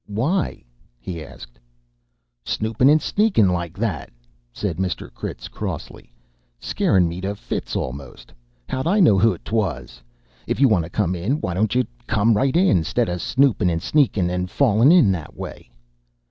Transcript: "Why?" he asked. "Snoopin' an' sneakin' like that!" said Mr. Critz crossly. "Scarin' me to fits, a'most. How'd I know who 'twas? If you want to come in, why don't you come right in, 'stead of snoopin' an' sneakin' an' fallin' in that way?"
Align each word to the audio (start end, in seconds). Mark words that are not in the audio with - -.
"Why?" 0.07 0.63
he 0.99 1.23
asked. 1.23 1.59
"Snoopin' 2.43 2.89
an' 2.89 2.99
sneakin' 2.99 3.49
like 3.53 3.77
that!" 3.77 4.09
said 4.51 4.77
Mr. 4.77 5.13
Critz 5.13 5.47
crossly. 5.47 6.11
"Scarin' 6.59 7.07
me 7.07 7.21
to 7.21 7.35
fits, 7.35 7.75
a'most. 7.75 8.33
How'd 8.67 8.87
I 8.87 8.99
know 8.99 9.19
who 9.19 9.37
'twas? 9.37 10.01
If 10.47 10.59
you 10.59 10.67
want 10.67 10.85
to 10.85 10.89
come 10.89 11.13
in, 11.13 11.39
why 11.39 11.53
don't 11.53 11.75
you 11.75 11.85
come 12.07 12.33
right 12.35 12.57
in, 12.57 12.83
'stead 12.83 13.09
of 13.09 13.21
snoopin' 13.21 13.69
an' 13.69 13.79
sneakin' 13.79 14.31
an' 14.31 14.47
fallin' 14.47 14.91
in 14.91 15.11
that 15.11 15.35
way?" 15.35 15.69